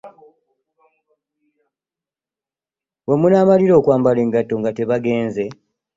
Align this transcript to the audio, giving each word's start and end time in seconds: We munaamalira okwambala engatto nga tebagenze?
We 3.07 3.15
munaamalira 3.21 3.73
okwambala 3.77 4.19
engatto 4.25 4.53
nga 4.59 4.71
tebagenze? 4.77 5.45